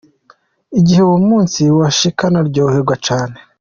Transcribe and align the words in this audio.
"Igihe 0.79 1.01
uwo 1.07 1.17
munsi 1.29 1.59
woshika 1.77 2.23
noryohegwa 2.33 2.95
cane. 3.05 3.37